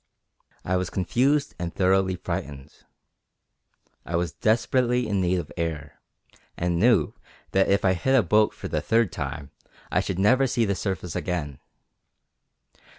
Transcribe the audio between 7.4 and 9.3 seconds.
that if I hit a boat for the third